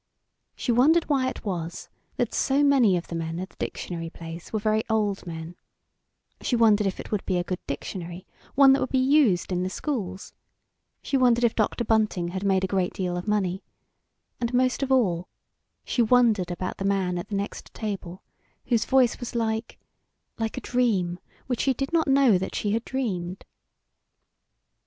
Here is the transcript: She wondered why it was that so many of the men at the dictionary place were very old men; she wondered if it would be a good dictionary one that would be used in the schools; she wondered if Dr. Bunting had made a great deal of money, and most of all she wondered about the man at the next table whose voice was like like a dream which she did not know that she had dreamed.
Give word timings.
She 0.55 0.71
wondered 0.71 1.07
why 1.09 1.29
it 1.29 1.45
was 1.45 1.87
that 2.17 2.33
so 2.33 2.63
many 2.63 2.97
of 2.97 3.05
the 3.07 3.13
men 3.13 3.37
at 3.39 3.51
the 3.51 3.55
dictionary 3.57 4.09
place 4.09 4.51
were 4.51 4.57
very 4.57 4.83
old 4.89 5.27
men; 5.27 5.55
she 6.41 6.55
wondered 6.55 6.87
if 6.87 6.99
it 6.99 7.11
would 7.11 7.23
be 7.23 7.37
a 7.37 7.43
good 7.43 7.59
dictionary 7.67 8.25
one 8.55 8.73
that 8.73 8.79
would 8.79 8.89
be 8.89 8.97
used 8.97 9.51
in 9.51 9.61
the 9.61 9.69
schools; 9.69 10.33
she 11.03 11.17
wondered 11.17 11.43
if 11.43 11.53
Dr. 11.53 11.83
Bunting 11.83 12.29
had 12.29 12.43
made 12.43 12.63
a 12.63 12.67
great 12.67 12.93
deal 12.93 13.15
of 13.15 13.27
money, 13.27 13.63
and 14.39 14.55
most 14.55 14.81
of 14.81 14.91
all 14.91 15.27
she 15.85 16.01
wondered 16.01 16.49
about 16.49 16.77
the 16.77 16.83
man 16.83 17.19
at 17.19 17.29
the 17.29 17.35
next 17.35 17.71
table 17.75 18.23
whose 18.65 18.85
voice 18.85 19.19
was 19.19 19.35
like 19.35 19.77
like 20.39 20.57
a 20.57 20.61
dream 20.61 21.19
which 21.45 21.59
she 21.61 21.75
did 21.75 21.93
not 21.93 22.07
know 22.07 22.39
that 22.39 22.55
she 22.55 22.71
had 22.71 22.83
dreamed. 22.83 23.45